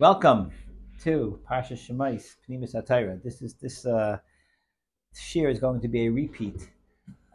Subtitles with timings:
[0.00, 0.52] Welcome
[1.02, 3.20] to Parsha Shemais, Pnimis Atayra.
[3.20, 4.18] This is this uh,
[5.32, 6.68] year is going to be a repeat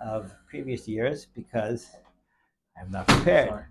[0.01, 1.89] of previous years because
[2.79, 3.65] I'm not prepared.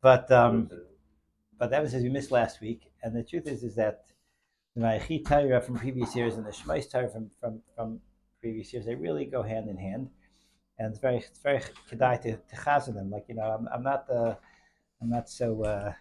[0.00, 0.70] But um,
[1.58, 4.06] but that was as we missed last week, and the truth is is that
[4.74, 8.00] the Ma'achi Torah from previous years and the Shemais Torah from, from from
[8.40, 10.08] previous years they really go hand in hand,
[10.78, 13.10] and it's very it's very kedai to, to chazan them.
[13.10, 14.36] Like you know, I'm, I'm not uh,
[15.02, 15.62] I'm not so.
[15.62, 15.92] Uh,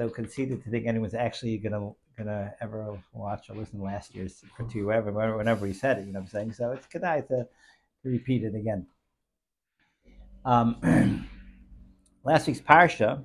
[0.00, 4.42] so conceited to think anyone's actually gonna gonna ever watch or listen to last year's
[4.56, 6.06] for two whenever whenever he said it.
[6.06, 6.54] You know what I'm saying?
[6.54, 7.46] So it's good to, to
[8.02, 8.86] repeat it again.
[10.46, 11.28] Um,
[12.24, 13.22] last week's parsha.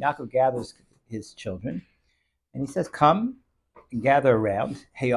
[0.00, 0.74] Yaakov gathers
[1.08, 1.80] his children,
[2.52, 3.36] and he says, "Come
[3.92, 5.16] and gather around." And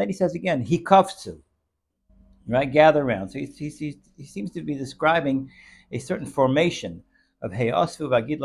[0.00, 1.40] then he says again, "He kafzu."
[2.46, 2.70] Right?
[2.70, 3.28] Gather around.
[3.30, 5.50] So he, he, he seems to be describing
[5.90, 7.02] a certain formation
[7.42, 8.40] of Heyosfu Vagid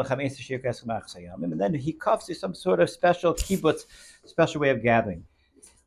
[1.43, 3.85] And then he cuffs to some sort of special kibbutz,
[4.25, 5.23] special way of gathering.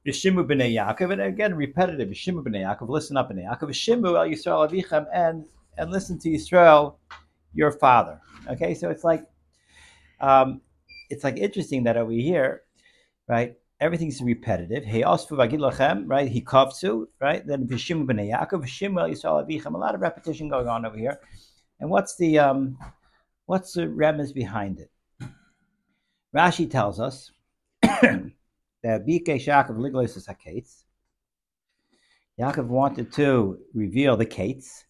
[0.06, 2.08] Vishimu b'nei Yaakov, and again repetitive.
[2.08, 3.68] Vishimu b'nei Yaakov, listen up b'nei Yaakov.
[3.68, 5.44] Vishimu el Yisrael avichem, and
[5.76, 6.94] and listen to Yisrael,
[7.52, 8.20] your father.
[8.48, 9.26] Okay, so it's like,
[10.20, 10.60] um,
[11.10, 12.62] it's like interesting that over here,
[13.28, 13.56] right?
[13.80, 14.84] Everything's repetitive.
[14.84, 16.28] Hey, lachem, right?
[16.28, 17.46] He kavsu, right?
[17.46, 19.74] Then v'shim b'nei Yaakov, v'shim el Yisrael avichem.
[19.74, 21.18] A lot of repetition going on over here.
[21.80, 22.78] And what's the um,
[23.46, 24.90] what's the remez behind it?
[26.36, 27.32] Rashi tells us
[27.82, 28.32] that
[28.84, 30.84] Bikesh Yaakov liglos is hakates.
[32.38, 34.84] Yaakov wanted to reveal the kates.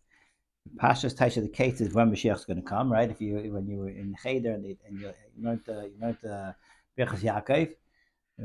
[0.76, 3.10] Pashas Taisha the kates is when Mashiach is going to come, right?
[3.10, 6.52] If you when you were in Cheder and, and you, learned uh, you learned uh,
[6.98, 7.72] Birchas Yaakov,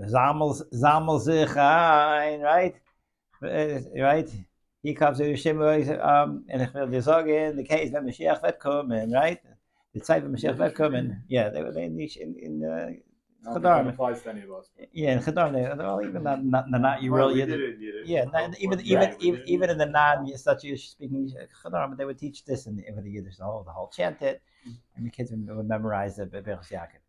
[0.07, 2.75] Zamel zamel sich ein, right?
[3.41, 4.29] Right?
[4.83, 8.59] He comes to Yeshua, um, and ich will dir sagen, the case when Mashiach wird
[8.59, 9.39] kommen, right?
[9.93, 11.23] The Zeit when Mashiach wird kommen.
[11.27, 12.91] Yeah, they were in, in, in uh,
[13.53, 13.87] Chadar.
[13.87, 14.69] applies to any of us.
[14.91, 18.07] Yeah, in Chadar, they, well, even not, not, not you really, we did it, did
[18.07, 21.31] yeah, not, even even yeah, even, even in the non such you speaking
[21.63, 23.89] Chadar, but they would teach this in the, in the Yiddish, the whole the whole
[23.89, 24.41] chant it,
[24.95, 27.04] and the kids would, would memorize the Berchus Yaakov.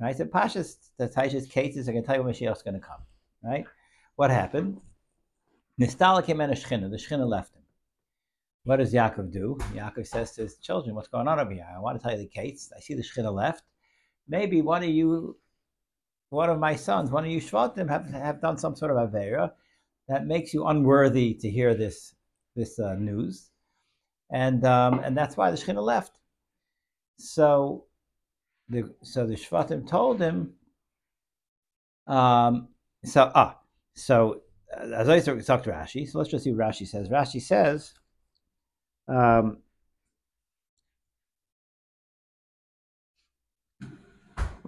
[0.00, 0.16] Right?
[0.16, 3.00] So Pashas, the Taisha's cases, I can tell you when Mashiach's going to come.
[3.42, 3.64] Right?
[4.16, 4.80] What happened?
[5.80, 6.90] Nistala came in a Shechina.
[6.90, 7.62] The Shechina left him.
[8.64, 9.56] What does Yaakov do?
[9.74, 11.66] Yaakov says to his children, What's going on over here?
[11.74, 12.72] I want to tell you the case.
[12.74, 13.64] I see the Shechina left.
[14.26, 15.36] Maybe one of you,
[16.30, 19.52] one of my sons, one of you Shvatim have, have done some sort of Avera
[20.08, 22.14] that makes you unworthy to hear this,
[22.56, 23.50] this uh, news.
[24.30, 26.18] And, um, and that's why the Shechina left.
[27.18, 27.84] So
[29.02, 30.54] so the Shvatim told him.
[32.06, 32.68] Um,
[33.04, 33.58] so ah,
[33.94, 34.42] so
[34.76, 37.08] uh, as I talked to Rashi, so let's just see what Rashi says.
[37.08, 37.94] Rashi says,
[39.08, 39.58] um,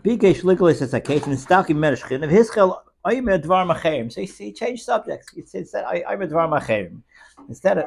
[0.07, 4.13] Bigesh Ligolis is a case in Staki Mereshchin of Hischel Oymer Dvar Macherim.
[4.13, 5.33] So he, changed subjects.
[5.33, 7.03] He said, Oymer Dvar Macherim.
[7.49, 7.85] Instead of.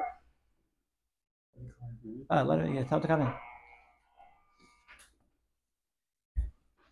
[2.30, 3.34] Uh, let me, yeah, him to come in.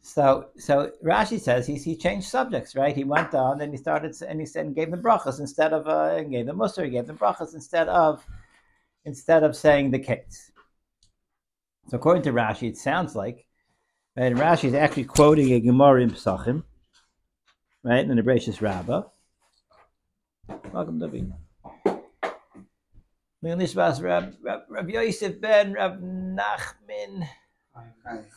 [0.08, 2.96] So, so Rashi says he, he changed subjects, right?
[2.96, 5.86] He went on and he started and he said and gave them brachas instead of
[5.86, 8.26] uh, and gave them mussar, he gave them brachas instead of
[9.04, 10.50] instead of saying the case.
[11.90, 13.48] So according to Rashi, it sounds like,
[14.16, 14.32] right?
[14.32, 16.64] And Rashi is actually quoting a Gemara in Pesachim,
[17.84, 18.10] right?
[18.10, 19.04] In the Bereshis Rabbah.
[20.72, 21.34] Welcome, David.
[23.44, 24.36] Nishbas Rab
[24.70, 27.28] Rab Yosef ben Rab Nachman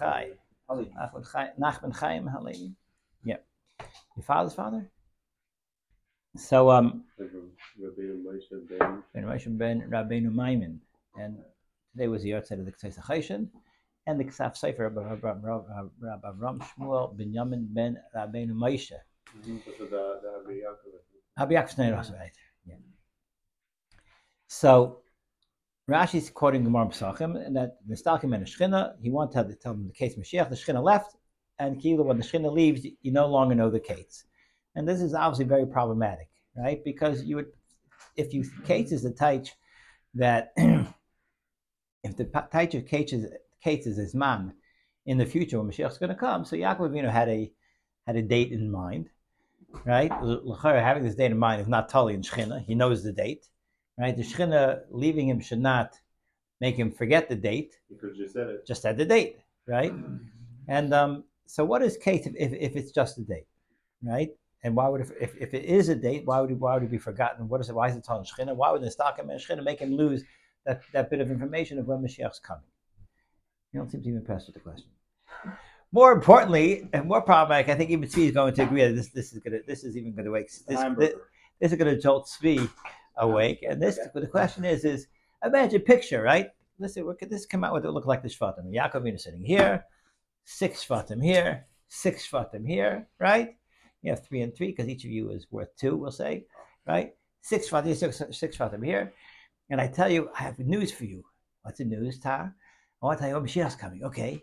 [0.01, 0.31] Chai.
[0.71, 2.75] Nachman Chaim, Nachman Chaim Halevi.
[3.25, 3.37] Yeah.
[4.17, 4.91] Your father's father?
[6.37, 10.79] So, um, Rabbeinu Moshe ben- Rabbeinu Maimon.
[11.19, 11.39] And
[11.93, 13.49] today was the Yahrzeit of the Ktei Choshen
[14.07, 18.93] and the Ksav Sofer of Rabbi Avram Shmuel ben Yamin ben Rabbeinu Moshe.
[19.35, 21.39] Also da- da Rabbi Yaakov.
[21.39, 22.33] Rabbi Yaakov right.
[22.65, 22.77] Yeah.
[24.47, 25.00] So,
[25.91, 29.89] Rashi's quoting Gemara Pesachim, and that the Stalkim and the he wanted to tell them
[29.89, 31.17] the case Mashiach, the Shechina left,
[31.59, 34.25] and Kila, when the Shechina leaves, you no longer know the case.
[34.77, 36.83] And this is obviously very problematic, right?
[36.85, 37.47] Because you would,
[38.17, 39.51] if you case is the taich
[40.15, 43.27] that if the taich of case is,
[43.67, 44.55] is his man
[45.07, 47.53] in the future when Mashiach is going to come, so Yaakov Avinu had a
[48.07, 49.09] had a date in mind,
[49.85, 50.13] right?
[50.23, 52.65] L'chara, Having this date in mind is not Tali and Shechina.
[52.65, 53.49] He knows the date,
[54.01, 54.17] right?
[54.17, 55.99] The Shechina leaving him should not
[56.61, 57.77] make him forget the date.
[57.89, 58.67] Because you said it.
[58.67, 59.93] Just at the date, right?
[60.69, 63.47] And um, so, what is case if, if, if it's just a date,
[64.03, 64.31] right?
[64.63, 66.83] And why would, if, if, if it is a date, why would, he, why would
[66.83, 67.49] it be forgotten?
[67.49, 67.75] What is it?
[67.75, 68.55] Why is it telling Shechina?
[68.55, 70.23] Why would the Stakim and Shechina make him lose
[70.67, 72.65] that, that bit of information of when Mashiach's coming?
[73.73, 74.89] You don't seem to be impressed with the question.
[75.93, 79.09] More importantly, and more problematic, I think even Tzvi is going to agree that this
[79.09, 81.15] this is gonna this is even going to wake this, this,
[81.59, 82.69] this, is going to jolt Tzvi
[83.17, 83.65] awake.
[83.69, 84.11] And this okay.
[84.15, 85.07] the question is is
[85.45, 86.49] imagine picture right.
[86.79, 88.75] Listen, look at this come out what it look like the Shvatim.
[88.75, 89.85] Yaakov is sitting here,
[90.45, 93.57] six Shvatim here, six Shvatim here, right?
[94.03, 96.47] You have three and three because each of you is worth two, we'll say,
[96.87, 97.13] right?
[97.43, 99.13] Six Shvatim, six, six Shvatim here.
[99.69, 101.23] And I tell you, I have news for you.
[101.63, 102.51] What's the news, Ta?
[103.03, 104.03] I want to tell you, oh, Mashiach's coming.
[104.05, 104.43] Okay.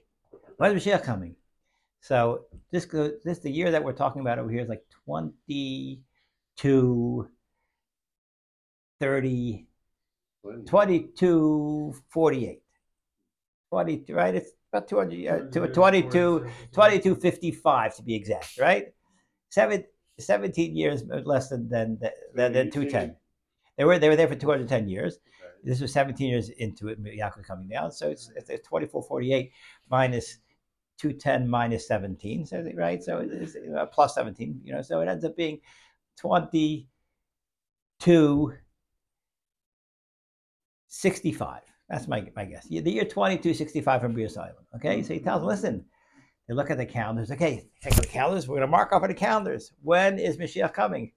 [0.57, 1.35] When is Mashiach coming?
[2.01, 2.85] So this
[3.23, 7.29] this the year that we're talking about over here is like 22,
[8.99, 9.67] 30,
[10.65, 12.61] 22, 48.
[13.69, 14.35] 20, right?
[14.35, 18.85] It's about 200, uh, 22, 22, 55 to be exact, right?
[19.49, 19.83] Seven,
[20.19, 21.99] 17 years less than than,
[22.33, 23.15] than, than 210.
[23.77, 25.19] They were they were there for 210 years.
[25.63, 27.91] This was 17 years into it, Yaakov coming down.
[27.91, 29.51] So it's, it's 24, 48
[29.89, 30.37] minus
[30.97, 33.03] 210 minus 17, so, right?
[33.03, 35.59] So it's uh, plus 17, you know, so it ends up being
[36.17, 38.53] 22,
[40.87, 41.61] 65.
[41.89, 42.67] That's my, my guess.
[42.67, 44.65] The year 2265 from Brias Island.
[44.75, 45.85] Okay, so he tells them, listen,
[46.47, 47.31] they look at the calendars.
[47.31, 48.47] Okay, take the calendars.
[48.47, 49.71] We're going to mark off the calendars.
[49.81, 51.11] When is Mashiach coming?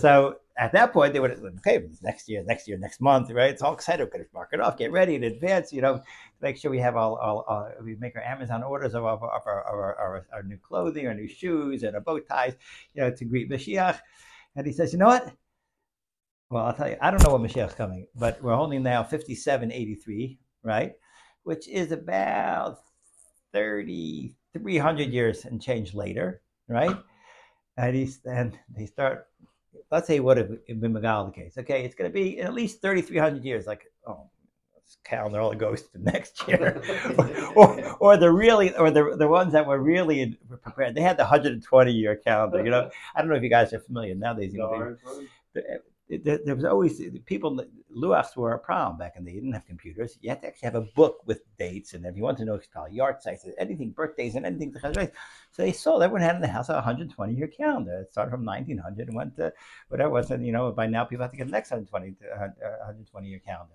[0.00, 3.50] So at that point, they would have okay, next year, next year, next month, right?
[3.50, 4.04] It's all excited.
[4.04, 6.00] We're going to mark it off, get ready in advance, you know,
[6.40, 9.42] make sure we have all, all, all we make our Amazon orders of, of, of
[9.46, 12.54] our, our, our, our, new clothing, our new shoes, and our bow ties,
[12.94, 13.98] you know, to greet Mashiach.
[14.54, 15.32] And he says, you know what?
[16.50, 20.38] Well, I'll tell you, I don't know when Mashiach's coming, but we're only now 5783,
[20.62, 20.92] right?
[21.42, 22.78] Which is about
[23.52, 26.96] 3,300 years and change later, right?
[27.76, 29.26] And he's and they start.
[29.90, 31.58] Let's say what have been Magal the case.
[31.58, 33.66] Okay, it's going to be at least 3,300 years.
[33.66, 34.30] Like, oh,
[35.04, 36.82] calendar only goes to next year,
[37.56, 40.94] or, or, the really, or the the ones that were really prepared.
[40.94, 42.64] They had the 120 year calendar.
[42.64, 44.52] You know, I don't know if you guys are familiar nowadays.
[44.52, 44.96] You know,
[46.08, 47.64] there, there, was always people
[47.94, 49.34] luachs were a problem back in the day.
[49.36, 50.18] You didn't have computers.
[50.20, 52.60] You had to actually have a book with dates, and if you want to know
[52.74, 54.74] yahrzeits, anything, birthdays, and anything.
[54.82, 56.02] So they sold.
[56.02, 58.00] Everyone had in the house a 120 year calendar.
[58.00, 59.52] It started from 1900 and went to
[59.88, 60.30] whatever it was.
[60.30, 63.30] And you know, by now people have to get the next 120 120 uh, uh,
[63.30, 63.74] year calendar.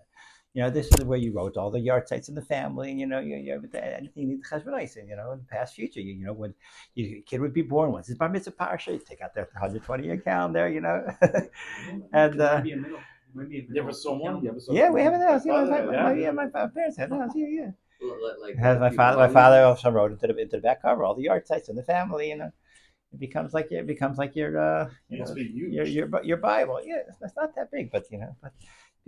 [0.54, 3.06] You know, this is where you wrote all the yahrzeits in the family, and you
[3.06, 6.02] know, you, you anything you need to cheshbonais, and you know, in the past future,
[6.02, 6.56] you, you know, when
[6.96, 10.04] your kid would be born, once his bar mitzvah parsha, you take out their 120
[10.04, 11.06] year calendar, you know,
[12.14, 12.42] and.
[12.42, 12.62] Uh,
[13.36, 14.44] you ever saw one?
[14.44, 15.40] You ever saw yeah, we have it there.
[15.40, 17.32] See, my, my, my, yeah, my parents had it.
[17.36, 17.72] Yeah, yeah.
[18.42, 21.16] Like, has my father, my father also wrote into the into the back cover all
[21.16, 22.52] the yahrzeits in the family, you know.
[23.12, 26.80] It becomes like it becomes like your uh, you know, your, your your Bible.
[26.84, 28.54] Yeah, it's, it's not that big, but you know, but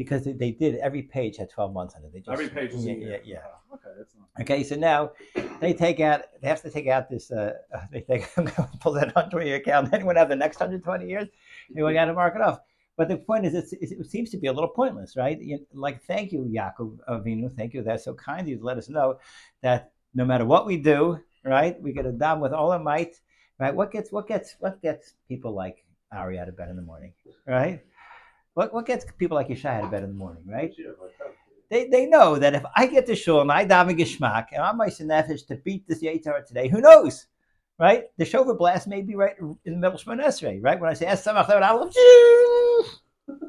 [0.03, 2.12] because they, they did every page had 12 months on it.
[2.13, 3.38] They just, every page was yeah, yeah, yeah.
[3.45, 4.42] Oh, okay, that's not.
[4.42, 5.12] Okay, so now
[5.59, 6.21] they take out.
[6.42, 7.31] They have to take out this.
[7.31, 7.53] Uh,
[7.92, 8.33] they take
[8.80, 9.92] pull that 120 year account.
[9.92, 11.27] Then we have the next 120 years,
[11.74, 12.59] we got to mark it off.
[12.98, 15.39] But the point is, it seems to be a little pointless, right?
[15.74, 17.51] Like, thank you, Yaakov Avinu.
[17.56, 17.81] Thank you.
[17.81, 19.18] That's so kind of you to let us know
[19.62, 23.15] that no matter what we do, right, we get a dam with all our might,
[23.59, 23.74] right?
[23.74, 27.13] What gets what gets what gets people like Ari out of bed in the morning,
[27.48, 27.81] right?
[28.53, 30.74] What, what gets people like Yeshai out of bed in the morning, right?
[30.79, 31.10] Oh,
[31.70, 34.75] they, they know that if I get to shul and I daven geschmack and I'm
[34.75, 37.27] my nefesh to beat this Yitzhar today, who knows,
[37.79, 38.05] right?
[38.17, 40.79] The shofar blast may be right in the middle of Shemon Esrei, right?
[40.79, 41.74] When I say Es Samach a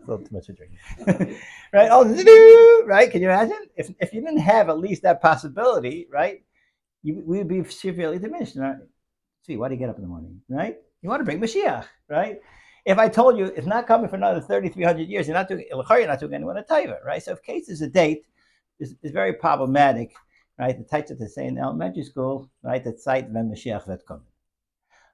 [0.07, 0.73] little too much to drink,
[1.73, 1.89] right?
[1.91, 3.11] Oh, right?
[3.11, 6.45] Can you imagine if if you didn't have at least that possibility, right?
[7.03, 8.57] You, we would be severely diminished.
[8.57, 8.77] Right?
[9.47, 10.77] See, why do you get up in the morning, right?
[11.03, 12.41] You want to bring Mashiach, right?
[12.85, 16.07] If I told you it's not coming for another 3,300 years, you're not doing you're
[16.07, 17.23] not doing anyone a taiva, right?
[17.23, 18.25] So if case is a date,
[18.81, 20.13] is very problematic,
[20.59, 20.77] right?
[20.77, 22.83] The types that they say in elementary school, right?
[22.83, 24.23] That site when Mashiach vet come.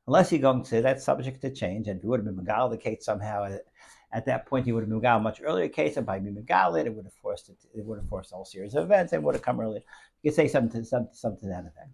[0.07, 2.71] Unless you're going to say that's subject to change, and you would have been Megal
[2.71, 3.67] the case somehow at,
[4.13, 6.81] at that point, you would have been Megal much earlier case, and by being Megal
[6.81, 9.23] it, would have forced it, it would have forced a whole series of events, and
[9.23, 9.83] would have come earlier.
[10.23, 11.91] You could say something to something, something to that effect.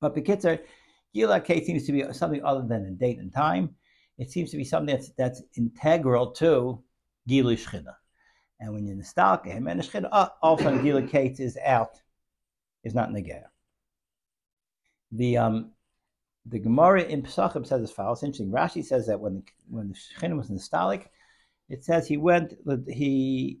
[0.00, 0.60] But Bekitzer,
[1.14, 3.76] Gila case seems to be something other than a date and time
[4.18, 6.82] it seems to be something that's that's integral to
[7.28, 7.94] Gilu Shchina.
[8.60, 12.00] And when you're nostalgic, him and the Shchina, uh, also Gilu Kate is out,
[12.84, 13.44] is not Negea.
[15.12, 15.72] The um,
[16.46, 18.22] the Gemara in Pesachim says as follows.
[18.22, 18.50] Interesting.
[18.50, 21.10] Rashi says that when the, when the Shechina was nostalgic,
[21.68, 22.54] it says he went
[22.88, 23.60] he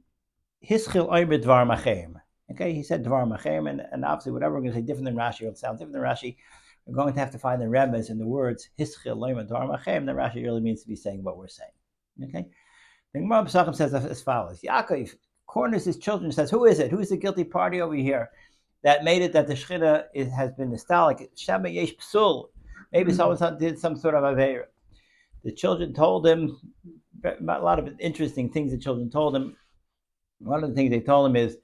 [0.64, 2.14] hischil oimer dvar machem.
[2.50, 5.16] Okay, he said dvar machem, and, and obviously whatever we're going to say different than
[5.16, 6.36] Rashi, or it sounds different than Rashi.
[6.86, 9.48] We're going to have to find the remez in the words hischil loima.
[9.48, 11.70] That Rashi really means to be saying what we're saying.
[12.24, 12.46] Okay.
[13.12, 15.14] The Gemara Pesachim says as follows: Yaakov
[15.46, 16.30] corners his children.
[16.30, 16.90] Says, "Who is it?
[16.90, 18.30] Who is the guilty party over here
[18.82, 21.30] that made it that the shechina has been nostalgic?
[21.36, 22.48] Shema yesh psul.
[22.92, 23.34] Maybe mm-hmm.
[23.36, 24.64] someone did some sort of avera."
[25.42, 26.56] The children told him
[27.24, 28.72] a lot of interesting things.
[28.72, 29.56] The children told him.
[30.40, 31.56] One of the things they told him is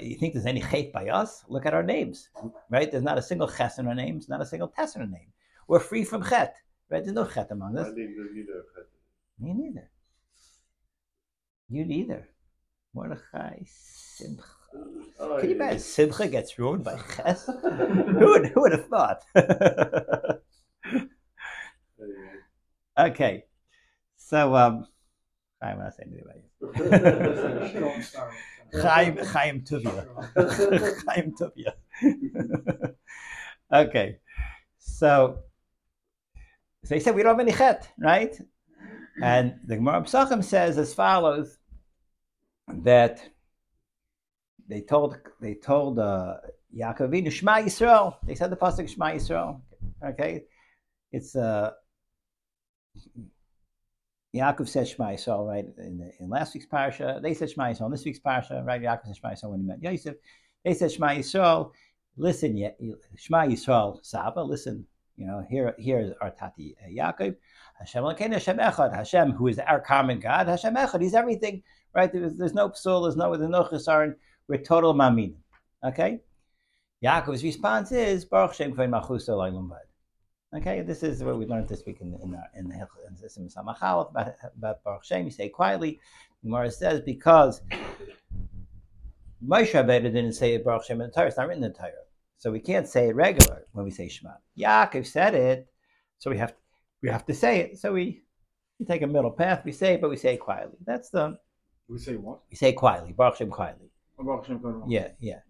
[0.00, 1.44] you think there's any hate by us?
[1.48, 2.28] Look at our names,
[2.70, 2.90] right?
[2.90, 5.32] There's not a single ches in our names, not a single tes in our name.
[5.68, 6.56] We're free from chet,
[6.90, 7.02] right?
[7.02, 7.94] There's no chet among us.
[9.38, 9.90] Me neither.
[11.68, 12.28] You neither.
[12.94, 14.42] Mordechai Simcha.
[15.20, 17.46] Oh, Can you imagine Simcha gets ruined by ches?
[17.62, 19.22] who, would, who would have thought?
[22.98, 23.44] okay,
[24.16, 24.86] so um,
[25.60, 26.36] I'm not saying anything about
[28.00, 28.12] you.
[28.82, 30.06] Chaim, Chaim Tuvia.
[31.06, 31.72] Chaim Tuvia.
[33.72, 34.18] okay,
[34.78, 35.38] so
[36.84, 38.38] so he said we don't have any chet, right?
[39.22, 41.58] And the Gemara Pesachim says as follows
[42.68, 43.20] that
[44.68, 46.36] they told they told uh,
[46.76, 48.16] Yaakovinu Shema Yisrael.
[48.24, 49.60] They said the pasuk Shema Yisrael.
[50.04, 50.44] Okay,
[51.12, 51.72] it's uh
[54.34, 57.22] Yaakov said Shema Yisrael, right, in, the, in last week's parsha.
[57.22, 58.80] They said Shema Yisrael in this week's parsha, right?
[58.80, 60.16] Yaakov said Shema Yisrael when he met Yosef.
[60.64, 61.72] They said Shema Yisrael.
[62.16, 62.56] Listen,
[63.16, 67.36] Shema Yisrael, Saba, listen, you know, here, here is our Tati uh, Yaakov.
[67.78, 68.94] Hashem Elokeinu, Hashem Echad.
[68.94, 71.02] Hashem, who is our common God, Hashem Echad.
[71.02, 71.62] He's everything,
[71.94, 72.12] right?
[72.12, 74.14] There's, there's no psul, there's no, there's no chesaron.
[74.48, 75.34] We're total mamin.
[75.84, 76.20] Okay?
[77.04, 79.28] Yaakov's response is, Baruch Shem Kvein Machus
[80.56, 82.74] Okay, this is what we learned this week in the in the in the
[83.36, 85.26] in Samachal about about Baruch Shem.
[85.26, 86.00] You say quietly.
[86.42, 87.60] Gemara says because
[89.46, 91.26] Moshe Rabbeinu didn't say Baruch Shem in the Torah.
[91.26, 91.90] It's not written in the Torah,
[92.38, 94.30] so we can't say it regular when we say Shema.
[94.58, 95.68] Yaakov said it,
[96.16, 96.58] so we have to,
[97.02, 97.78] we have to say it.
[97.78, 98.22] So we
[98.78, 99.62] we take a middle path.
[99.62, 100.78] We say it, but we say it quietly.
[100.86, 101.38] That's the
[101.86, 103.12] we say what we say quietly.
[103.12, 103.90] Baruch Shem quietly.
[104.18, 104.84] Oh, Baruch Shem quietly.
[104.88, 105.40] Yeah, yeah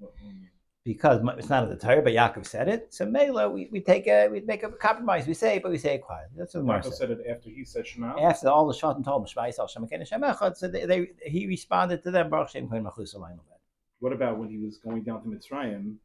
[0.86, 2.94] because it's not in the Torah, but Yaakov said it.
[2.94, 5.26] So Mela, we, we take a we make a compromise.
[5.26, 6.36] We say it, but we say it quietly.
[6.38, 6.94] That's what Yaakov said.
[6.94, 8.16] said it after he said Shema.
[8.20, 11.48] After all the Shatan told him Shema Yisrael Shema Shem Echad, so they, they, he
[11.48, 15.96] responded to them Baruch Shem What about when he was going down to Mitzrayim?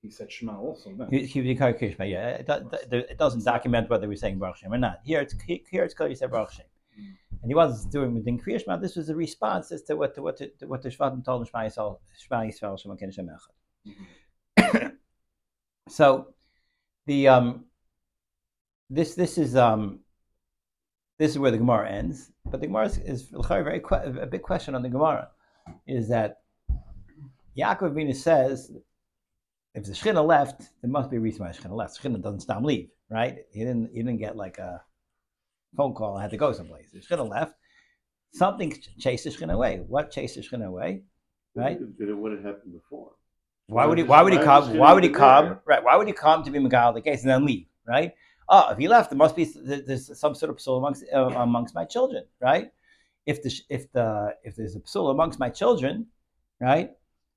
[0.00, 0.94] He said Shema also.
[0.96, 1.08] Then.
[1.10, 2.28] He, he, Shema, yeah.
[2.28, 2.48] It,
[2.92, 5.00] it, doesn't document whether we're saying Baruch Shem or not.
[5.02, 5.34] Here it's
[5.68, 6.66] here it's clear he said Baruch Shem.
[6.98, 7.16] Mm.
[7.42, 8.76] And he wasn't doing within Kriya Shema.
[8.76, 11.48] This was a response as to what to what to, what the Shvatim told him
[11.50, 13.96] Shema Yisrael Shema Yisrael Shema Shem Echad.
[15.90, 16.28] So
[17.06, 17.64] the um,
[18.88, 20.00] this this is um,
[21.18, 22.30] this is where the Gemara ends.
[22.46, 25.28] But the Gemara is, is very a big question on the Gemara
[25.86, 26.42] is that
[27.58, 28.70] Yaakov Avinu says
[29.74, 32.00] if the Shechina left, there must be a reason why the Shechina left.
[32.00, 33.38] Shechina doesn't stop leave, right?
[33.52, 34.82] He didn't he didn't get like a
[35.76, 36.92] phone call and had to go someplace.
[36.92, 37.54] The Shechina left.
[38.32, 39.82] Something chased the Shechina away.
[39.88, 41.02] What chased the Shechina away?
[41.56, 41.80] Right?
[41.98, 43.10] Did it would happened before?
[43.70, 44.04] Why would he?
[44.04, 44.76] Why would he come?
[44.76, 45.60] Why would he come?
[45.64, 45.82] Right?
[45.82, 47.66] Why would he come to be Megal the case and then leave?
[47.86, 48.12] Right?
[48.48, 51.72] Oh, if he left, there must be there's some sort of psul amongst uh, amongst
[51.74, 52.72] my children, right?
[53.26, 56.06] If the if the if there's a psul amongst my children,
[56.60, 56.90] right?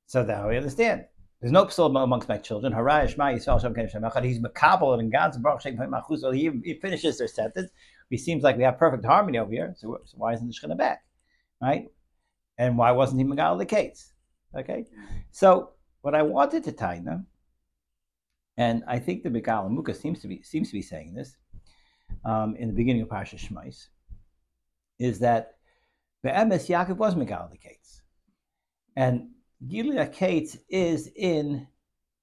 [0.07, 1.05] So that we understand.
[1.39, 2.73] There's no psul amongst my children.
[2.73, 7.27] Haray Shema Yisrael Shem Ken Shem He's mekabel and God's Baruch he, he finishes their
[7.27, 7.69] sentence.
[8.09, 9.75] It seems like we have perfect harmony over here.
[9.77, 11.03] So, so why isn't the Shechina back,
[11.61, 11.87] right?
[12.57, 14.13] And why wasn't he Megal the case?
[14.55, 14.85] Okay,
[15.31, 15.72] so
[16.03, 17.25] what I wanted to them,
[18.57, 21.37] and I think the Begal Muka seems to be seems to be saying this
[22.25, 23.87] um, in the beginning of Parsha Shmais,
[24.99, 25.55] is that
[26.21, 28.01] the Emes Yaakov was Megal the Kates,
[28.97, 29.29] and
[29.65, 31.67] Gilia Kates is in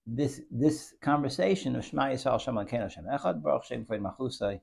[0.06, 4.60] this this conversation of Shema Yisrael Shema Ken Hashem Echad Baruch Shem Kvein Machusay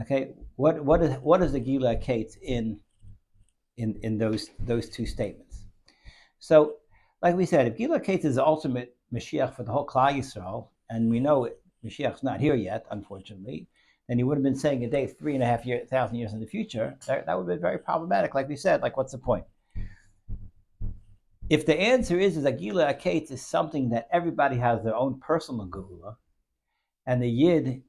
[0.00, 2.80] Okay, what what is what is the Gilia Kates in
[3.76, 5.66] in in those those two statements?
[6.38, 6.79] So
[7.22, 10.68] like we said, if Gila Kate is the ultimate Mashiach for the whole Klal Yisrael,
[10.88, 11.48] and we know
[11.84, 13.68] Mashiach's not here yet, unfortunately,
[14.08, 16.32] then he would have been saying a day three and a half year, thousand years
[16.32, 16.96] in the future.
[17.06, 18.34] That, that would have been very problematic.
[18.34, 19.44] Like we said, like what's the point?
[21.48, 25.18] If the answer is, is that Gila Akate is something that everybody has their own
[25.20, 26.16] personal Gula,
[27.06, 27.82] and the Yid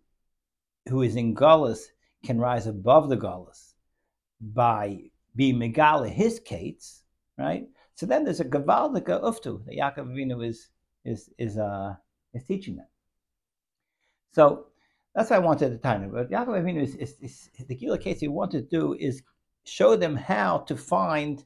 [0.89, 1.85] who is in Gullus
[2.25, 3.73] can rise above the Gullus
[4.41, 4.99] by
[5.35, 7.03] being Megala his Kates,
[7.37, 7.67] right?
[7.95, 10.69] So then there's a Gavaldika Uftu that Yaakov Avinu is
[11.05, 11.95] is is uh
[12.33, 12.87] is teaching them.
[14.33, 14.67] So
[15.13, 16.09] that's what I wanted at the time.
[16.11, 19.21] But Yaakov Avinu is, is, is the Gila case he wanted to do is
[19.65, 21.43] show them how to find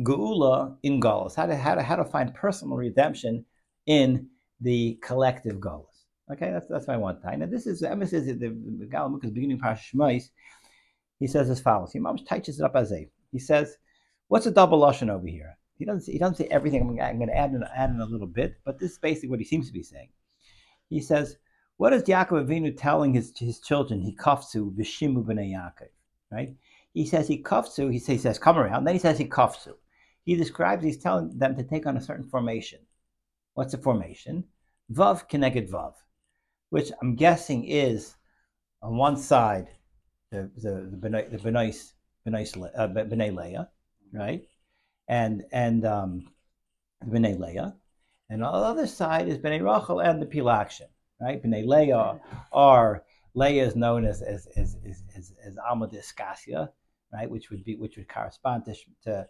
[0.00, 3.44] Geula in Galus, how to how to how to find personal redemption
[3.86, 4.28] in
[4.60, 6.04] the collective Galus.
[6.30, 7.40] Okay, that's that's my one time.
[7.40, 8.48] Now this is Emma says that the
[8.86, 10.24] Galamuk is beginning Parsha Shmais.
[11.18, 11.92] He says as follows.
[11.92, 13.08] He mom touches it up as a.
[13.32, 13.78] He says,
[14.28, 16.10] "What's a double lashon over here?" He doesn't.
[16.10, 16.82] He doesn't say everything.
[17.00, 19.40] I'm, going to add in, add in a little bit, but this is basically what
[19.40, 20.08] he seems to be saying.
[20.88, 21.36] He says,
[21.76, 24.00] "What is Yaakov Avinu telling his his children?
[24.00, 25.88] He kafsu v'shimu b'nei Yaakov."
[26.30, 26.54] Right?
[26.94, 27.92] He says he kafsu.
[27.92, 28.84] He says, he says come around.
[28.84, 29.74] Then he says he kafsu.
[30.24, 30.84] He describes.
[30.84, 32.80] He's telling them to take on a certain formation.
[33.54, 34.44] What's a formation?
[34.92, 35.94] Vav keneged vav,
[36.70, 38.14] which I'm guessing is
[38.82, 39.68] on one side
[40.30, 41.38] the the the B'nai the
[42.30, 43.68] B'nai uh, B'nai Leah,
[44.12, 44.46] right?
[45.08, 46.28] And and um,
[47.04, 47.76] B'nai Leah,
[48.28, 50.88] and on the other side is B'nai Rachel and the Pilakshim,
[51.20, 51.42] right?
[51.42, 52.20] B'nai Leah
[52.52, 56.70] are Leah is known as as as as, as, as Alma Discasia,
[57.12, 57.30] right?
[57.30, 59.28] Which would be which would correspond to, to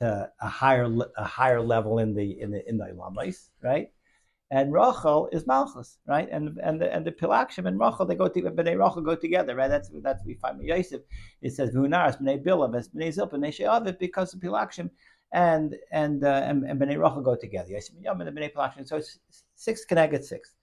[0.00, 3.90] to a higher a higher level in the in the in the Lamas, right?
[4.50, 6.28] and Rachel is Malchus, right?
[6.30, 8.54] And and the and the Pilakshim and Rachel they go together.
[8.54, 9.68] Bnei Rachel go together, right?
[9.68, 11.02] That's that's we find in Yosef.
[11.42, 14.90] It says Vunaras Bnei Bilav as Bnei Zilpa Bnei She'avit because the Pilakshim
[15.32, 17.70] and and uh, and, and Bnei Rachel go together.
[17.70, 18.86] Yosef Yom and the Bnei Pilakshim.
[18.86, 19.18] So it's
[19.54, 20.54] six connected six.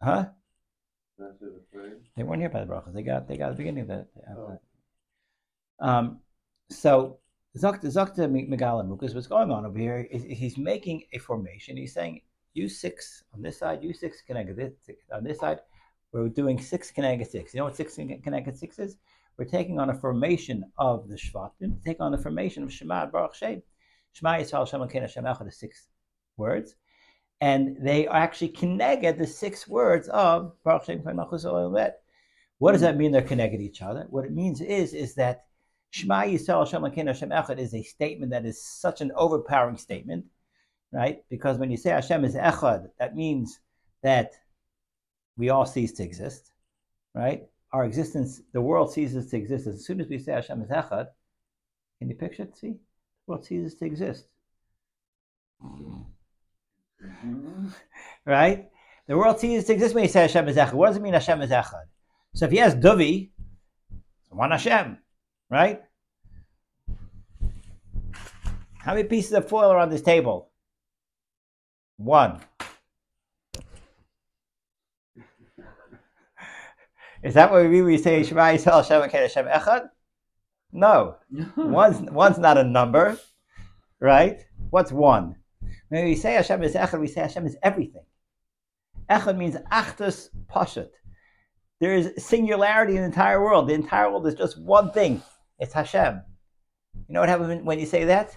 [0.00, 0.26] Huh?
[2.16, 2.94] They weren't here by the brachas.
[2.94, 4.06] They got they got the beginning of the.
[4.30, 4.58] Oh.
[5.80, 6.20] Um,
[6.70, 7.18] so
[7.56, 11.76] Zakta Zakta Megaleh Amukos, what's going on over here is he's making a formation.
[11.76, 12.22] He's saying,
[12.54, 14.72] you six on this side, you six connected this
[15.12, 15.60] on this side.
[16.12, 17.54] We're doing six connected six.
[17.54, 18.96] You know what six connected six is?
[19.38, 23.34] We're taking on a formation of the Shvatim, take on the formation of Shema Baruch
[23.34, 23.62] Shem.
[24.12, 25.88] Shema Yisrael Shem Elkein Hashem Echad, the six
[26.36, 26.76] words.
[27.40, 31.02] And they are actually connected the six words of Baruch Shem
[32.58, 34.06] What does that mean they're connected each other?
[34.10, 35.46] What it means is, is that
[35.90, 40.26] Shema Yisrael Hashem Hashem Echad is a statement that is such an overpowering statement,
[40.92, 41.24] right?
[41.30, 43.58] Because when you say Hashem is Echad, that means
[44.02, 44.32] that
[45.36, 46.52] we all cease to exist,
[47.14, 47.44] right?
[47.72, 51.08] Our existence, the world ceases to exist as soon as we say Hashem is Echad.
[51.98, 52.56] Can you picture it?
[52.56, 52.78] See, the
[53.26, 54.26] world ceases to exist,
[58.26, 58.68] right?
[59.06, 60.74] The world ceases to exist when you say Hashem is Echad.
[60.74, 61.86] What does it mean Hashem is Echad?
[62.34, 63.30] So if you ask Duvi,
[64.28, 64.98] one Hashem
[65.52, 65.82] right?
[68.78, 70.50] How many pieces of foil are on this table?
[71.98, 72.40] One.
[77.22, 79.88] Is that what we mean when we say Shema Yisrael Hashem Hashem Echad?
[80.72, 81.16] No.
[81.56, 83.18] one's, one's not a number,
[84.00, 84.44] right?
[84.70, 85.36] What's one?
[85.88, 88.04] When we say Hashem is Echad, we say Hashem is everything.
[89.08, 90.88] Echad means Achtus Pashat.
[91.80, 93.68] There is singularity in the entire world.
[93.68, 95.22] The entire world is just one thing.
[95.58, 96.22] It's Hashem.
[97.08, 98.36] You know what happens when you say that?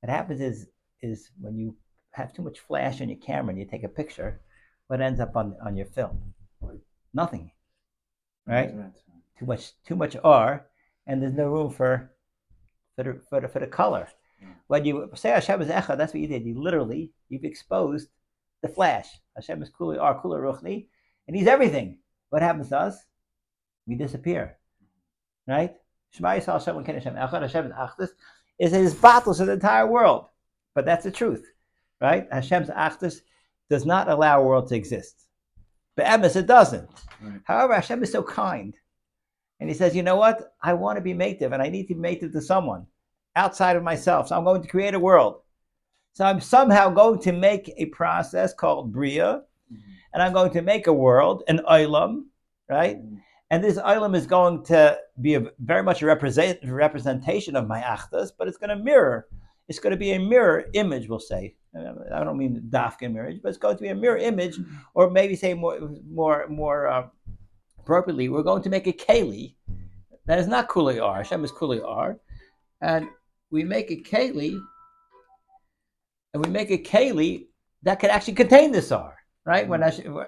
[0.00, 0.66] What happens is
[1.02, 1.76] is when you
[2.12, 4.40] have too much flash on your camera and you take a picture,
[4.88, 6.34] what ends up on, on your film?
[7.14, 7.50] Nothing.
[8.48, 8.74] Right?
[9.38, 10.66] Too much too much R
[11.06, 12.10] and there's no room for
[12.96, 14.08] for the, for the, for the color.
[14.68, 16.44] When you say Hashem is Echad, that's what you did.
[16.44, 18.08] You literally you've exposed
[18.62, 19.08] the flash.
[19.36, 20.86] Hashem is Kuli R Kula Ruchni,
[21.26, 21.98] and He's everything.
[22.30, 22.96] What happens to us?
[23.86, 24.56] We disappear.
[25.46, 25.74] Right?
[26.10, 28.10] Shema Yisrael Hashem Hashem Echad Hashem is Achdus
[28.58, 30.26] is his battles of the entire world.
[30.74, 31.46] But that's the truth,
[32.00, 32.28] right?
[32.30, 33.20] Hashem's Achdus
[33.70, 35.27] does not allow a world to exist.
[35.98, 36.88] But Emes, it doesn't.
[37.20, 37.40] Right.
[37.42, 38.72] However, Hashem is so kind.
[39.58, 40.54] And he says, you know what?
[40.62, 42.86] I want to be mative and I need to be mative to someone
[43.34, 44.28] outside of myself.
[44.28, 45.40] So I'm going to create a world.
[46.12, 49.90] So I'm somehow going to make a process called Bria, mm-hmm.
[50.14, 52.26] and I'm going to make a world, an Olam,
[52.68, 52.98] right?
[52.98, 53.16] Mm-hmm.
[53.50, 57.80] And this ilam is going to be a, very much a represent, representation of my
[57.80, 59.26] achtas, but it's going to mirror.
[59.68, 61.54] It's going to be a mirror image, we'll say.
[61.76, 64.58] I don't mean dafkin mirror, but it's going to be a mirror image,
[64.94, 65.78] or maybe say more,
[66.08, 67.06] more, more uh,
[67.78, 69.54] appropriately, we're going to make a keli
[70.26, 71.16] that is not kuli ar.
[71.16, 72.18] Hashem is kuli ar,
[72.82, 73.08] and
[73.50, 74.60] we make a keli,
[76.32, 77.46] and we make a keli
[77.82, 79.16] that can actually contain this r.
[79.46, 80.18] Right when Hashem,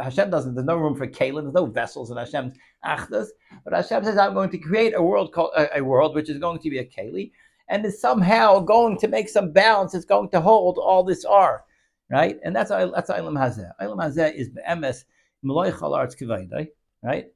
[0.00, 0.56] Hashem doesn't.
[0.56, 1.42] There's no room for kalim.
[1.42, 3.28] There's no vessels in Hashem's achdas.
[3.62, 6.38] But Hashem says, "I'm going to create a world called a, a world which is
[6.38, 7.30] going to be a keli,
[7.68, 9.94] and is somehow going to make some balance.
[9.94, 11.64] It's going to hold all this r,
[12.10, 12.38] right?
[12.44, 13.70] And that's that's Ilam Hazeh.
[13.80, 15.04] Ilam Hazeh is be'emes
[15.42, 16.68] Malay Chalartz Kivaydai,
[17.02, 17.26] right?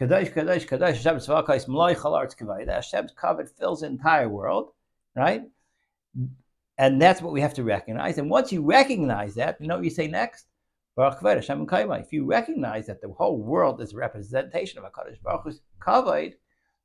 [0.00, 2.74] Kadosh, Kadosh, Kadosh, Hashem Tzvakais, Malay Chalartz Kivaydai.
[2.74, 4.72] Hashem's covet fills the entire world,
[5.14, 5.44] right?
[6.76, 8.18] And that's what we have to recognize.
[8.18, 10.46] And once you recognize that, you know what you say next?
[10.96, 16.34] If you recognize that the whole world is a representation of HaKadosh Baruch Hu's kavod,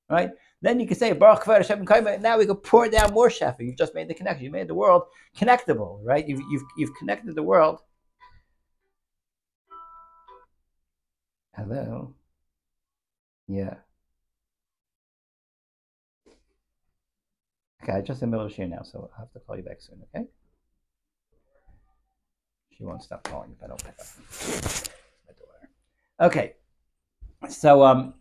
[0.09, 0.31] right?
[0.61, 1.85] Then you can say Baruch Hashem
[2.21, 3.59] Now we can pour down more shefa.
[3.59, 4.43] You've just made the connection.
[4.43, 5.03] You made the world
[5.37, 6.27] connectable, right?
[6.27, 7.79] You've, you've, you've connected the world
[11.59, 12.13] Hello.
[13.49, 13.75] Yeah.
[17.83, 19.63] Okay, I just in the middle of share now, so I'll have to call you
[19.63, 20.25] back soon, okay?
[22.77, 24.05] She won't stop calling if I don't pick up.
[25.27, 25.69] My daughter.
[26.21, 26.53] Okay.
[27.49, 28.13] So um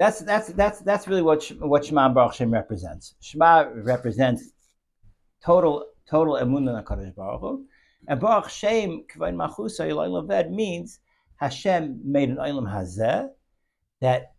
[0.00, 3.14] that's that's that's that's really what what Shema Baruch Shem represents.
[3.20, 4.52] Shema represents
[5.44, 7.66] total total emunah Hakadosh Baruch Hu,
[8.08, 11.00] and Baruch Shem Kvain Machusa Yolayim Leved means
[11.36, 13.28] Hashem made an Olam Hazeh
[14.00, 14.32] that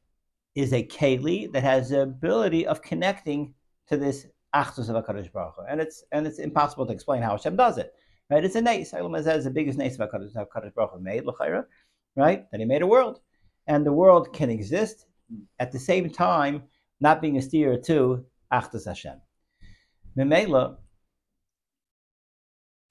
[0.56, 3.54] is a keli that has the ability of connecting
[3.88, 7.34] to this Achdus of Hakadosh Baruch Hu, and it's and it's impossible to explain how
[7.38, 7.94] Hashem does it.
[8.32, 8.44] Right?
[8.44, 8.94] It's a nace.
[8.94, 11.66] Olam Hazeh is the biggest nace of Hakadosh Baruch Hu made l'chayra,
[12.16, 12.50] right?
[12.50, 13.20] That He made a world,
[13.68, 15.06] and the world can exist
[15.60, 16.64] at the same time
[17.00, 19.20] not being a steer to Achdus Hashem.
[20.18, 20.78] Memela,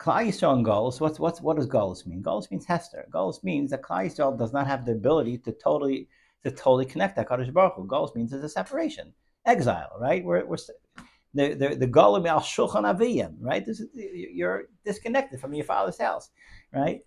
[0.00, 2.22] Klal Yisrael and Golos, what's, what's, what does Golos mean?
[2.22, 3.06] Golos means Hester.
[3.12, 6.08] Golos means that Klal Yisrael does not have the ability to totally
[6.42, 7.86] to totally connect that Kadosh Baruch Hu.
[7.86, 9.12] Golos means there's a separation,
[9.44, 10.24] exile, right?
[10.24, 10.56] We're, we're
[11.34, 13.64] the the the Golim al Shulchan Aviyim, right?
[13.64, 16.30] This is, you're disconnected from your father's house,
[16.72, 17.00] right?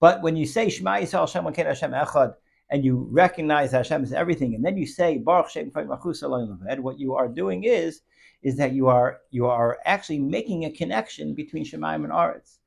[0.00, 2.34] But when you say Shema Yisrael Hashem Hashem Echad,
[2.70, 7.28] and you recognize Hashem is everything, and then you say Baruch Shem what you are
[7.28, 8.02] doing is
[8.42, 12.58] is that you are you are actually making a connection between Shemaim and Aretz,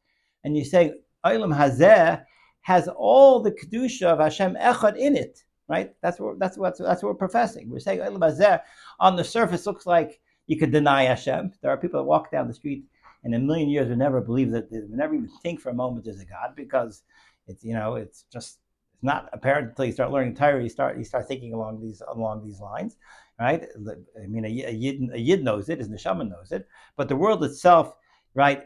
[0.43, 0.93] and you say
[1.25, 2.23] Olam Hazeh
[2.61, 5.93] has all the kedusha of Hashem Echad in it, right?
[6.01, 7.69] That's what that's what that's what we're professing.
[7.69, 8.61] We're saying Olam Hazeh
[8.99, 11.53] on the surface looks like you could deny Hashem.
[11.61, 12.83] There are people that walk down the street
[13.23, 15.69] and in a million years would never believe that they would never even think for
[15.69, 17.03] a moment there's a God because
[17.47, 18.59] it's you know it's just
[19.03, 20.61] not apparent until you start learning Torah.
[20.61, 22.97] You start you start thinking along these along these lines,
[23.39, 23.63] right?
[24.21, 27.43] I mean, a, yid a yid knows it, his neshama knows it, but the world
[27.43, 27.95] itself,
[28.33, 28.63] right?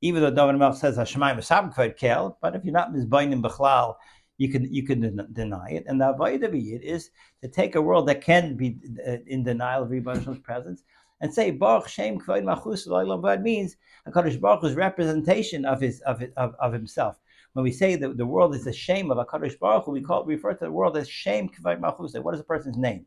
[0.00, 3.96] Even though David Melch says Hashemayim Esam Kel, but if you're not mizbainim b'chlal,
[4.38, 5.84] you can you can den- deny it.
[5.86, 7.10] And the avodah of yid is
[7.42, 10.84] to take a world that can be uh, in denial of Rebbeinu presence
[11.20, 13.76] and say Baruch Shem Kvod Machus means
[14.06, 17.20] Hakadosh Baruch Hu's representation of his of, of, of himself
[17.52, 20.24] when we say that the world is a shame of Hakadosh Baruch Hu, we call
[20.24, 22.14] we refer to the world as shame kivayt malchus.
[22.14, 23.06] What is a person's name?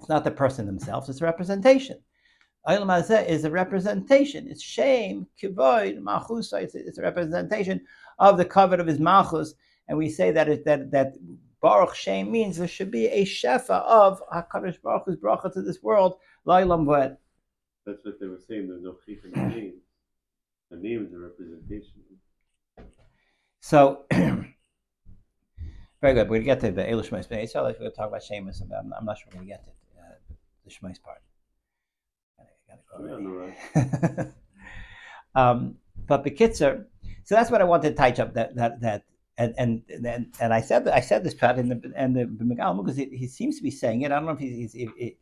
[0.00, 1.98] It's not the person themselves; it's a representation.
[2.68, 4.48] Olam Hazeh is a representation.
[4.48, 6.52] It's shame kivayt malchus.
[6.52, 7.80] It's, a representation
[8.18, 9.54] of the covet of his malchus,
[9.88, 11.14] and we say that it, that that
[11.62, 15.82] Baruch Shem means there should be a shefa of Hakadosh Baruch Hu's bracha to this
[15.82, 16.16] world.
[16.46, 17.16] Lailam
[17.86, 18.68] That's what they were saying.
[18.68, 19.74] There's no chif in the name.
[20.70, 22.02] The name is a representation.
[23.62, 24.54] So, very
[26.02, 26.28] good.
[26.28, 27.30] We're going to get to the Eilu Shmais.
[27.30, 28.60] It's like we're going to talk about Sheamus.
[28.60, 29.70] I'm, I'm not sure we're going to get to
[30.00, 30.14] uh,
[30.64, 31.22] the Shmais part.
[32.90, 33.52] Go
[35.34, 36.84] um, but Bekitzer,
[37.24, 38.34] so that's what I wanted to touch up.
[38.34, 39.04] That that that
[39.38, 42.76] and and and, and I said I said this part in the and the Megal
[42.76, 44.12] because he, he, seems to be saying it.
[44.12, 45.16] I don't know if he's, he's he,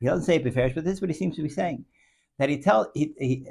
[0.00, 1.84] he doesn't say it before, but this is what he seems to be saying.
[2.38, 3.46] That he tell he, he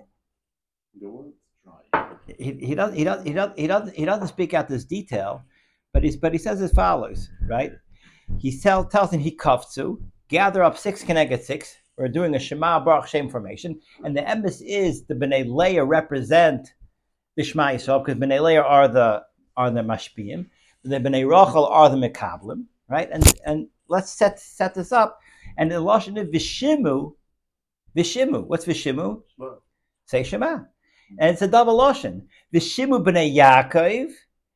[2.39, 5.43] he, he doesn't he doesn't he doesn't he doesn't he doesn't speak out this detail,
[5.93, 7.73] but he's but he says as follows, right?
[8.39, 11.75] He tell, tells him he kafzu, gather up six connected six.
[11.97, 16.73] We're doing a Shema Baruch Shem formation, and the emphasis is the Bnei Leah represent
[17.35, 19.23] the Shema Yisrael because Bnei Leah are the
[19.57, 20.47] are the mashpiyim,
[20.83, 23.09] the Bnei Rachel are the mekablim, right?
[23.11, 25.19] And and let's set set this up.
[25.57, 27.13] And the lashon of vishimu,
[27.95, 28.47] vishimu.
[28.47, 29.21] What's vishimu?
[30.05, 30.61] Say Shema
[31.19, 32.23] and it's a double lashon.
[32.53, 34.11] Vishimu b'nei Yaakov,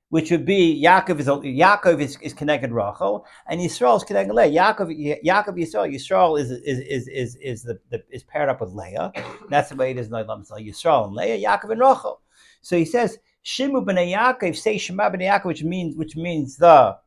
[0.10, 4.62] which would be Yaakov is Yaakov is, is connected Rachel, and Yisrael is connected Leah.
[4.62, 8.72] Yaakov, Yaakov Yisrael, Yisrael is is is is is the, the is paired up with
[8.72, 9.12] Leah.
[9.50, 12.22] That's the way it is in the Yisrael and Leah, Yaakov and Rachel.
[12.62, 16.98] So he says Shimu b'nei Yaakov, say Shema b'nei Yaakov, which means which means the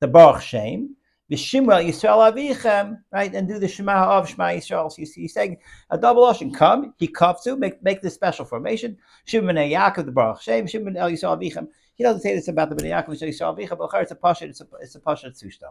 [0.00, 0.96] the Baruch Shem.
[1.30, 4.92] V'shimra Yisrael Avichem, right, and do the Shema of Shema Yisrael.
[4.92, 5.58] So see, he's saying
[5.90, 6.52] a double ocean.
[6.52, 8.98] Come, he kafzu, make make this special formation.
[9.24, 11.68] Shimon Yaakov the Baruch Shem, Shimon El Yisrael Avichem.
[11.94, 14.60] He doesn't say this about the Bnei Yaakov Yisrael Avichem, but it's a pasha, it's
[14.60, 15.70] a it's a pasha tzushta.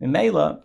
[0.00, 0.64] Mela,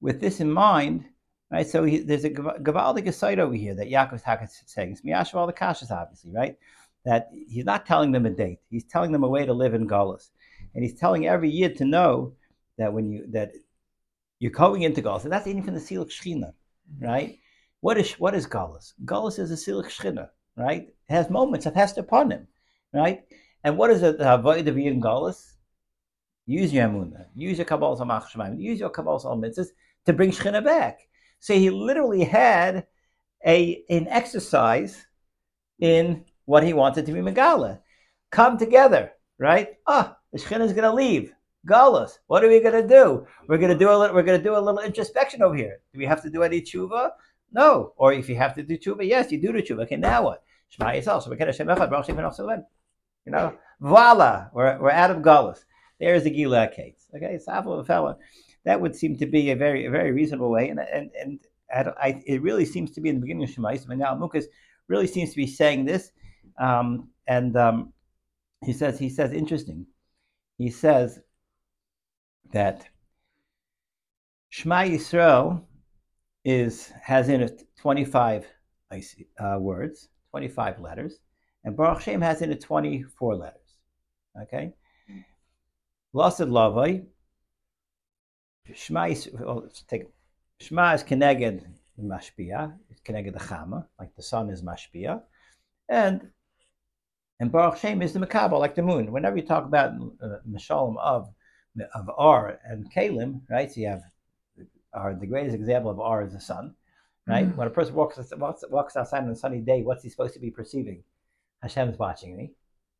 [0.00, 1.04] with this in mind,
[1.50, 1.66] right?
[1.66, 4.92] So he, there's a gavaldik aside over here that Yaakov's Hakat saying.
[4.92, 6.56] It's Miyashva all the kashas, obviously, right?
[7.04, 8.60] That he's not telling them a date.
[8.68, 10.30] He's telling them a way to live in Golas.
[10.74, 12.34] And he's telling every year to know
[12.78, 13.52] that when you that
[14.38, 16.52] you're going into Galus, and that's even from the Silik Shechina,
[17.00, 17.38] right?
[17.80, 18.92] What is what is Galus?
[19.04, 20.88] Galus is a Silik Shechina, right?
[20.88, 22.46] It has moments of Hester upon him,
[22.92, 23.24] right?
[23.64, 25.54] And what is the avoid of in Galus?
[26.46, 29.68] Use your Amunah, use your Kabbalah Samach use your Kabbalah Al Mitzvahs
[30.04, 31.00] to bring Shechina back.
[31.40, 32.86] So he literally had
[33.44, 35.06] a an exercise
[35.80, 37.80] in what he wanted to be Megala.
[38.30, 39.70] Come together, right?
[39.86, 41.32] Ah, the Shechina is going to leave
[41.66, 42.18] Galus.
[42.28, 43.26] What are we going to do?
[43.48, 44.14] We're going to do a little.
[44.14, 45.80] We're going to do a little introspection over here.
[45.92, 47.10] Do we have to do any tshuva?
[47.52, 47.92] No.
[47.96, 49.82] Or if you have to do tshuva, yes, you do the tshuva.
[49.84, 50.42] Okay, now what?
[50.68, 51.22] Shema Yisrael.
[51.22, 52.08] So we can Hashem Echad, Baruch
[53.24, 55.64] You know, voila, we're, we're out of Galus.
[55.98, 57.08] There's the Gila case.
[57.14, 58.16] Okay, a fella.
[58.64, 62.22] That would seem to be a very, a very reasonable way, and and and I,
[62.26, 63.86] it really seems to be in the beginning of Shemais.
[63.86, 64.44] But now Mukas
[64.88, 66.10] really seems to be saying this,
[66.58, 67.92] um, and um,
[68.64, 69.86] he says he says interesting.
[70.58, 71.20] He says
[72.52, 72.86] that
[74.50, 75.62] Shema Yisrael
[76.44, 78.46] is has in it twenty five
[79.38, 81.18] uh, words, twenty five letters,
[81.64, 83.78] and Baruch Shem has in it twenty four letters.
[84.42, 84.72] Okay,
[86.14, 87.04] Lasad Lavai.
[88.74, 89.14] Shema.
[89.32, 90.06] Well, let's take
[90.60, 91.64] Shema is Keneged
[92.02, 95.22] Mashpia, it's Keneged the Chama, like the sun is Mashpia,
[95.88, 96.30] and
[97.38, 99.12] and Baruch Shem is the Makabal, like the moon.
[99.12, 100.38] Whenever you talk about uh,
[101.00, 101.28] of
[101.94, 103.70] of R and Kalim, right?
[103.70, 104.02] So you have
[104.92, 106.74] Ar, the greatest example of R is the sun,
[107.26, 107.46] right?
[107.46, 107.56] Mm-hmm.
[107.56, 110.40] When a person walks, walks walks outside on a sunny day, what's he supposed to
[110.40, 111.02] be perceiving?
[111.62, 112.52] Hashem's watching me,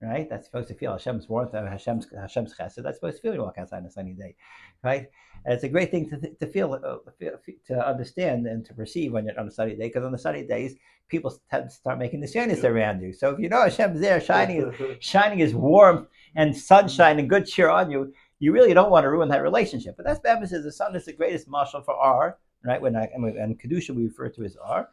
[0.02, 0.28] right?
[0.28, 2.82] That's supposed to feel Hashem's warmth, Hashem's Hashem's chesed.
[2.82, 4.34] That's supposed to feel when you walk outside on a sunny day,
[4.82, 5.06] right?
[5.44, 7.26] And it's a great thing to, to feel, uh,
[7.66, 10.46] to understand and to perceive when you're on a sunny day, because on the sunny
[10.46, 10.74] days,
[11.08, 13.12] people tend to start making the shyness around you.
[13.12, 17.70] So if you know Hashem's there, shining, shining his warmth and sunshine and good cheer
[17.70, 19.96] on you, you really don't want to ruin that relationship.
[19.96, 20.64] But that's the emphasis.
[20.64, 22.80] The sun is the greatest marshal for R, right?
[22.80, 24.88] When I, and kedusha we refer to as R,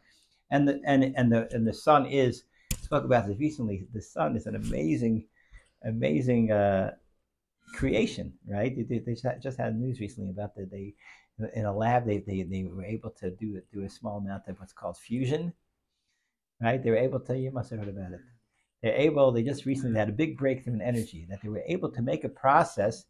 [0.50, 2.44] and the and and the and the sun is
[2.82, 3.86] spoke about this recently.
[3.92, 5.26] The sun is an amazing,
[5.84, 6.92] amazing uh,
[7.74, 8.74] creation, right?
[8.88, 10.94] They, they just had news recently about that they
[11.54, 14.58] in a lab they, they, they were able to do do a small amount of
[14.60, 15.52] what's called fusion,
[16.62, 16.82] right?
[16.82, 17.38] They were able to.
[17.38, 18.20] You must have heard about it.
[18.82, 19.32] They're able.
[19.32, 22.24] They just recently had a big breakthrough in energy that they were able to make
[22.24, 23.06] a process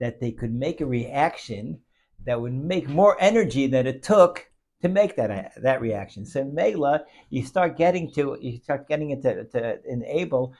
[0.00, 1.78] that they could make a reaction
[2.26, 4.50] that would make more energy than it took
[4.82, 6.24] to make that that reaction.
[6.24, 10.54] So Mela, you start getting to you start getting it to, to enable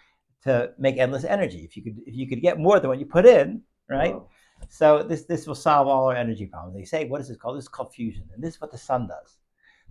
[0.45, 1.65] to make endless energy.
[1.65, 4.15] If you could if you could get more than what you put in, right?
[4.15, 4.29] Wow.
[4.69, 6.77] So this this will solve all our energy problems.
[6.77, 7.57] They say, what is this called?
[7.57, 9.39] This is called fusion, and this is what the sun does.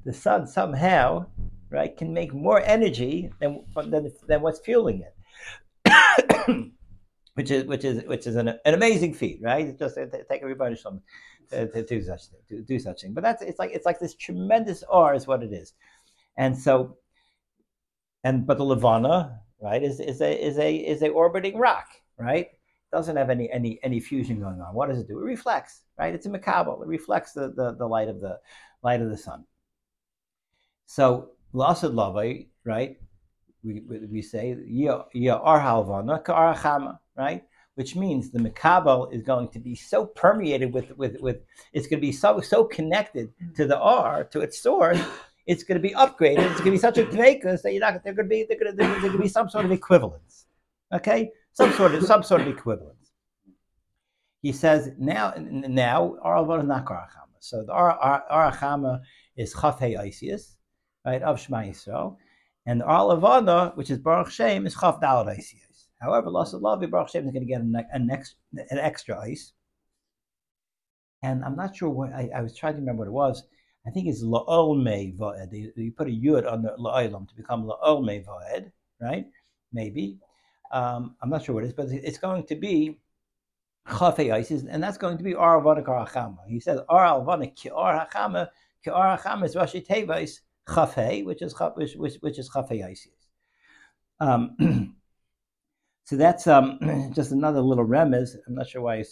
[0.05, 1.25] The sun somehow,
[1.71, 5.03] right, can make more energy than than, than what's fueling
[5.85, 6.71] it.
[7.39, 9.65] which is which is which is an, an amazing feat, right?
[9.65, 10.99] It's just take everybody some
[11.51, 13.13] to, to, do such to do such thing.
[13.13, 15.71] But that's it's like it's like this tremendous R is what it is,
[16.35, 16.97] and so,
[18.25, 22.47] and but the Levana, right, is is a is a is a orbiting rock, right?
[22.91, 24.75] Doesn't have any any any fusion going on.
[24.75, 25.19] What does it do?
[25.19, 26.13] It reflects, right?
[26.13, 26.81] It's a makabel.
[26.81, 28.37] It reflects the, the the light of the
[28.83, 29.45] light of the sun.
[30.87, 32.97] So Lasad Lavai, right?
[33.63, 35.03] We, we say ya
[35.37, 37.43] ar halvana ka right?
[37.75, 41.37] Which means the Makabal is going to be so permeated with, with, with
[41.73, 43.55] it's going to be so so connected mm.
[43.55, 45.01] to the R, to its source,
[45.47, 46.49] it's going to be upgraded.
[46.51, 48.59] It's going to be such a kvekas that you're not they're going to be they're
[48.59, 50.45] going to, there's going to be some sort of equivalence.
[50.93, 51.31] Okay?
[51.53, 53.11] Some sort of some sort of equivalence.
[54.41, 57.39] He says now now Aralvon is not Karachama.
[57.39, 59.01] So the Arachama
[59.35, 60.55] is Chafei Isius,
[61.05, 62.17] right, of Shema Yisrael.
[62.65, 65.85] And the Arlavana, which is Baruch Shem, is Chaf Dalad Isius.
[66.01, 69.53] However, Lasad Lavi Baruch Shem is going to get an, an, an extra ice.
[71.21, 73.43] And I'm not sure what, I, I, was trying to remember what it was.
[73.85, 75.71] I think it's La'ol Me Va'ed.
[75.75, 79.25] You put a Yud on the La'olam to become La'ol Me Va'ed, right?
[79.73, 80.19] Maybe.
[80.71, 82.99] Um, I'm not sure what it is, but it's going to be
[83.87, 86.37] Chafei Isis, and that's going to be Ar Alvana Karachama.
[86.47, 88.49] He says Ar Alvana Ki Ar Hachama,
[88.83, 92.95] Ki Ar Hachama is Rashi Tevais Chafei, which is which, which, which is Chafei.
[94.19, 94.95] Um,
[96.09, 96.79] So that's um,
[97.15, 98.35] just another little remez.
[98.47, 99.03] I'm not sure why I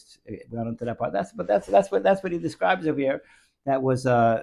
[0.49, 1.13] went into that part.
[1.13, 3.21] That's but that's that's what that's what he describes over here.
[3.67, 4.41] That was uh,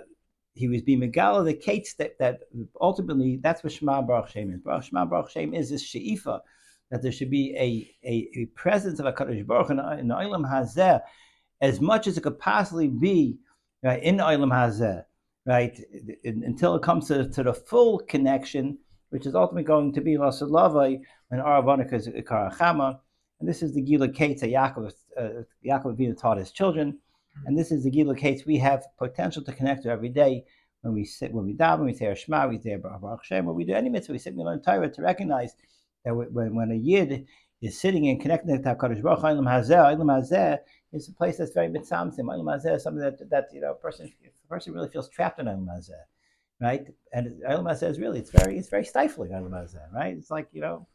[0.54, 2.42] he was being megala the kates that that
[2.80, 4.60] ultimately that's what Shema Baruch Shem is.
[4.60, 6.38] Baruch Shema Baruch Shem is this sheifa
[6.92, 10.14] that there should be a, a, a presence of a Kadosh Baruch in, in the
[10.14, 11.00] Olam Hazeh
[11.60, 13.36] as much as it could possibly be
[13.82, 15.02] right, in Olam Hazeh,
[15.46, 15.78] right,
[16.24, 18.78] until it comes to, to the full connection
[19.14, 22.98] which is ultimately going to be Lasad Lavai and Aravanika Karachama.
[23.38, 25.28] And this is the Gila Kates that Yaakov, uh,
[25.64, 26.98] Yaakov Avinu taught his children.
[27.46, 30.44] And this is the Gila Kates we have potential to connect to every day
[30.80, 33.54] when we sit, when we daven, we say our Shema, we say Baruch Hashem, when
[33.54, 35.54] we do any mitzvah, we sit, we learn Torah to recognize
[36.04, 37.26] that when, when a Yid
[37.62, 40.58] is sitting and connecting to HaKadosh Baruch Hu, Hazeh, Hazeh
[40.94, 42.20] is a place that's very mitzamsim.
[42.20, 45.40] Ilam Hazeh is something that, that you know, a person, a person really feels trapped
[45.40, 45.90] in Ilam Hazeh
[46.60, 46.86] right?
[47.12, 49.30] And Eilam says really, it's very, it's very stifling.
[49.32, 49.52] Eilam
[49.92, 50.16] right?
[50.16, 50.86] It's like you know,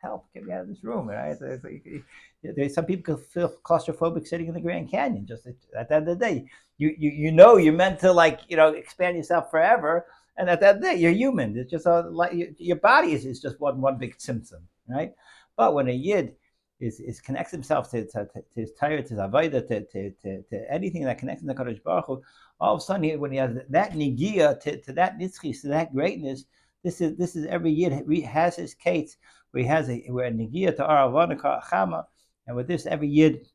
[0.00, 1.08] help, get me out of this room.
[1.08, 1.36] Right?
[1.40, 2.04] Like-
[2.42, 5.26] There's some people can feel claustrophobic sitting in the Grand Canyon.
[5.26, 6.46] Just at, at the end of the day,
[6.78, 10.60] you, you you know you're meant to like you know expand yourself forever, and at
[10.60, 11.58] the day, you're human.
[11.58, 15.12] It's just a, like your- your body is, is just one one big symptom, right?
[15.56, 16.36] But when a yid
[16.80, 20.10] is, is connects himself to, to, to, to his Torah, to his avodah, to, to,
[20.22, 22.22] to, to anything that connects him to Kadosh Baruch Hu,
[22.60, 25.68] all of a sudden, he, when he has that nigia to, to that nitzchis, to
[25.68, 26.44] that greatness,
[26.84, 29.16] this is this is every yid he has his case
[29.50, 32.04] where he has a where a nigia to our avodah chama,
[32.46, 33.46] and with this, every yid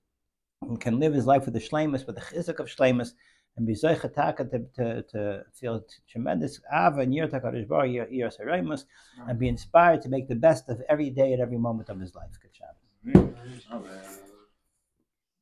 [0.80, 3.14] can live his life with the shlemus, with the chizuk of shlemus,
[3.56, 8.30] and be zeichataka to, to, to feel tremendous ava and yirta Kadosh Baruch Hu, yir
[9.28, 12.16] and be inspired to make the best of every day and every moment of his
[12.16, 12.30] life.
[12.42, 12.54] Good
[13.06, 13.14] 嗯，
[13.60, 14.23] 啥玩意？